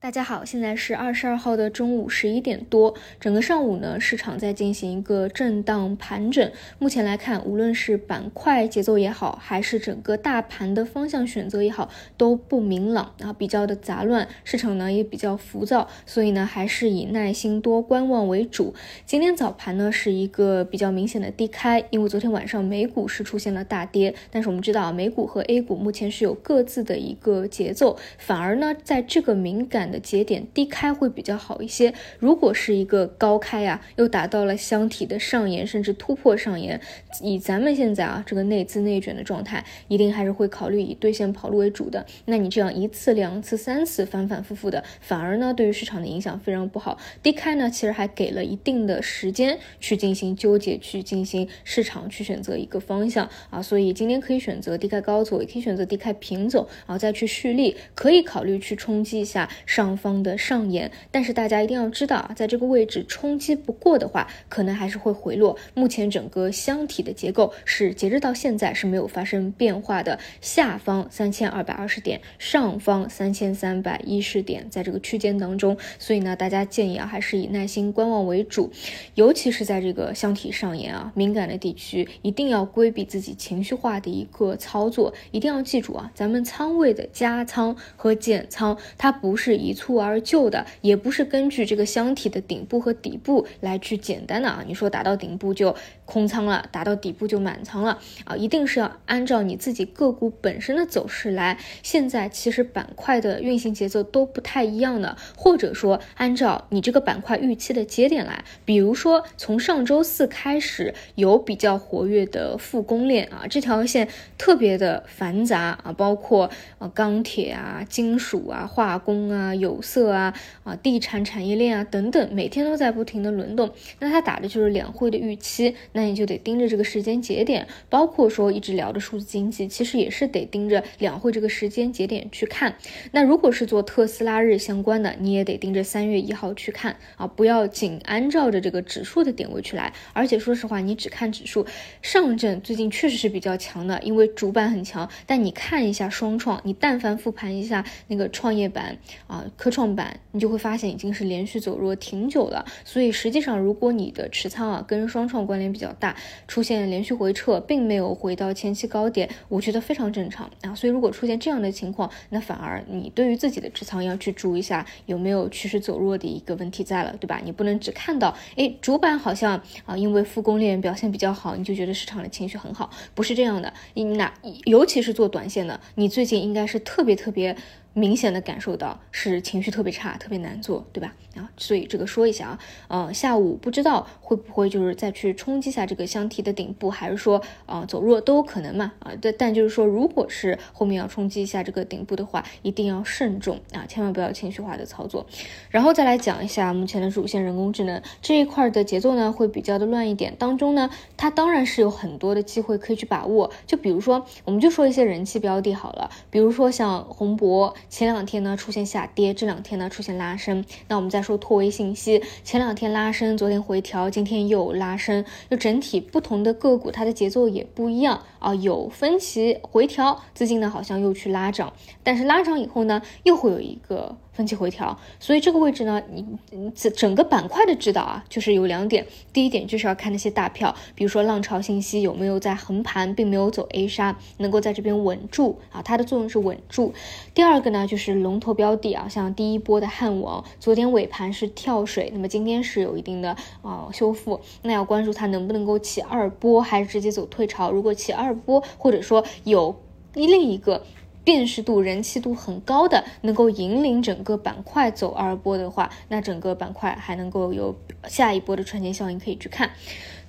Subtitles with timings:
[0.00, 6.52] 大家好，现在是二十二号的中午十一点多，整个上午呢，市场在进行一个震荡盘整。
[6.78, 18.72] 目前来看，无论是板块节奏也好，还是整个大盘的方向选择也好，都不明朗啊，比较的杂乱，市场呢也比较浮躁，所以呢，还是以耐心多观望为主。
[19.04, 29.87] 今天早盘呢是一个比较明显的低开，因为昨天晚上美股是出现了大跌，但是我们知道啊，美股和 A 股目前是有各自的一个节奏，反而呢，在这个敏感。
[29.90, 31.92] 的节点低开会比较好一些。
[32.18, 36.80] 如果是一个高开呀，又达到了箱体的上沿，甚至突破上沿，
[37.22, 42.04] 以咱们现在啊这个内资内卷的状态，一定还是会考虑以兑现跑路为主的。
[42.26, 46.98] 那你这样一次、两次、三次反反复复的，反而呢对于市场的影响非常不好。
[47.22, 53.62] 低开呢其实还给了一定的时间去进行纠结，去进行市场去选择一个方向啊。
[53.62, 59.48] 所以今天可以选择低开高走，也可以选择低开平走，然后再去蓄力，可以考虑去冲击一下。
[59.78, 65.56] 上方的上沿，但是大家一定要知道啊，在这个位置冲击不过的话，可能还是会回落。
[65.72, 78.72] 目前整个箱体的结构是截止到现在是没有发生变化的，下方三千二百二十点，上方三千三百一十点，在这个区间当中，所以呢，大家建议啊，还是以耐心观望为主，
[79.14, 89.67] 尤其是在这个箱体上沿啊敏感的地区，一定要规避自己情绪化的一个操作，一定要记住啊，咱们仓位的加仓和减仓，它不是一。
[89.68, 95.74] 一蹴而就的，也不是根据这个箱体的顶部和底部来去简单的啊，你说打到顶部就
[96.08, 101.58] 空仓了，达到底部就满仓了啊，一定是要按照你自己个股本身的走势来。
[101.82, 119.54] 现在其实板块的运行节奏都不太一样的，或者说按照你这个板块预期的节点来，比如说从上周四开始有比较活跃的复工链啊，这条线特别的繁杂啊，包括啊钢铁啊、金属啊、化工啊。
[119.58, 123.68] 有色啊啊，地产产业链啊等等，每天都在不停的轮动。
[123.98, 127.66] 那它打的就是两会的预期，那你就得盯着这个时间节点。
[127.90, 132.76] 包括说一直聊的数字经济，其实也是得盯着两会这个时间节点去看。
[133.10, 139.92] 那如果是做特斯拉日相关的，你也得盯着三月一号去看啊，不要仅按照着这个指数的点位去来。
[140.12, 141.66] 而且说实话，你只看指数，
[142.00, 145.10] 上证最近确实是比较强的，因为主板很强。
[145.26, 149.44] 但你看一下双创，你但凡复盘一下那个创业板啊。
[149.56, 152.64] 科创板，你就会发现已经是连续走弱挺久了。
[152.84, 156.16] 所以实际上，如果你的持仓啊跟双创关联比较大，
[156.46, 160.74] 出现连续回撤，并没有回到前期高点，我觉得非常正常啊。
[160.74, 167.40] 所以如果出现这样的情况，那反而你对于自己的持仓要去注意一下有没有趋势走弱的一个问题在了，对吧？
[167.44, 173.72] 你不能只看到哎主板好像啊因为复工链表现比较好，你就觉得市场的情绪很好，不是这样的。
[173.94, 174.32] 你那
[174.64, 177.56] 尤其是做短线的，你最近应该是特别特别。
[177.98, 181.14] 明显的感受到是情绪特别差，特别难做，对吧？
[181.36, 188.92] 啊，所以这个说一下啊，呃，下午不知道会不会就是再去冲击一下这个箱体的顶部，还是说啊走弱都有可能嘛？
[189.00, 195.26] 啊，但但就是说，如果是后面要冲击一下这个顶部的话，一定要慎重啊，千万不要情绪化的操作。
[195.70, 200.34] 然后再来讲一下目前的主线人工智能这一块的节奏呢，会比较的乱一点。
[200.38, 203.50] 当中呢，它当然是有很多的机会可以去把握。
[203.66, 207.74] 就比如说，我们就说一些人气标的好了，比如说像宏博。
[207.88, 210.64] 前两天呢出现下跌，这两天呢出现拉升。
[210.88, 215.24] 那我们再说拓维信息，前两天拉升，昨天回调，今天又拉升。
[215.50, 221.72] 就整体不同的个股，它的节奏也不一样啊，有分歧回调，资金呢好像又去拉涨，
[222.02, 224.16] 但是拉涨以后呢，又会有一个。
[224.38, 226.24] 分期回调，所以这个位置呢，你
[226.72, 229.04] 整整个板块的指导啊，就是有两点。
[229.32, 236.94] 第一点就是要看那些大票，比如说浪潮信息有没有在横盘，并没有走 A 杀，能够在这边稳住啊，它的作用是稳住。
[237.34, 247.72] 第二个呢，就是龙头标的啊，像第一波的汉王，昨天尾盘是跳水，那么今天是有一定的啊修复，那要关注它能不能够起二波，还是直接走退潮。
[247.72, 249.74] 如果起二波，或者说有
[250.14, 250.84] 另一个。
[251.28, 259.72] 辨识度、人气度很高的，能够引领整个板块走二波的话，那整个板块还能够有下一波的赚钱效应可以去看。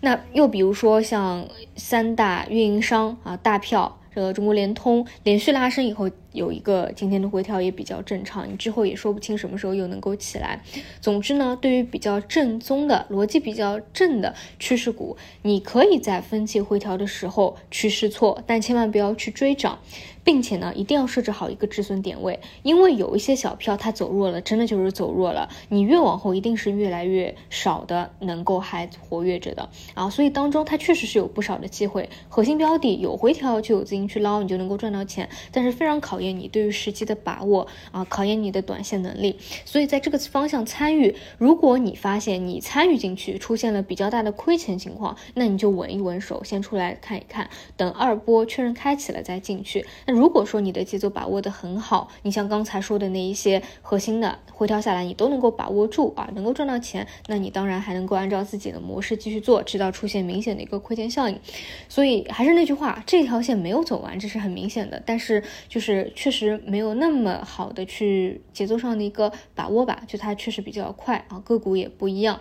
[0.02, 1.48] 那又比如说像
[1.78, 3.96] 三大运营商啊，大票。
[4.12, 10.62] 这个中国联通连续拉升以后，有一个今天的回调也比较正常，你之后也说不清什么时候又能够起来。
[11.00, 19.78] 总之呢，对于比较正宗的逻辑比较正的趋势股，你可以在分期回调的时候去试错，但千万不要去追涨。
[20.24, 29.70] 并且呢，一定要设置好一个止损点位，因为有一些小票它走弱了，真的就是走弱了，你越往后一定是越来越少的能够还活跃着的。
[29.94, 49.86] 啊，所以当中它确实是有不少的机会，核心标的有回调就有资金去捞，你就能够赚到钱，但是非常考验你对于时机的把握啊，考验你的短线能力，所以在这个方向参与，如果你发现你参与进去出现了比较大的亏钱情况，那你就稳一稳手，先出来看一看，等二波确认开启了再进去。
[50.10, 61.40] 那如果说你的节奏把握的很好，你像刚才说的那一些核心的回调下来，你都能够把握住啊，能够赚到钱，那你当然还能够按照自己的模式继续做，直到出现明显的一个亏钱效应。
[61.88, 72.40] 所以还是那句话，这条线没有走完，这是很明显的，但是就是确实没有那么好的去节奏上的一个把握吧，就它确实比较快啊，个股也不一样。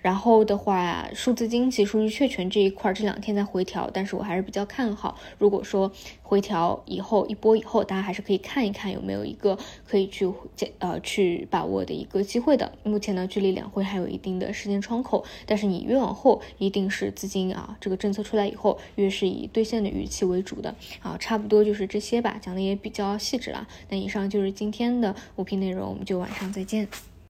[0.00, 5.18] 然后的话，数字经济、数据确权这一块这两天在回调，但是我还是比较看好。
[5.36, 10.32] 如果说回调以后后一波以后，大家还是可以看一看有没有一个可以去
[10.78, 12.70] 呃去把握的一个机会的。
[12.84, 20.72] 目前呢，距离两会还有一定的时间窗口，但是你越往后，一定是资金啊这个政策出来以后，越是以兑现的预期为主的。
[21.00, 23.66] 啊，差不多就是这些吧，讲的也比较细致了。
[23.88, 26.86] 那以上就是今天的五评内容，我们就晚上再见。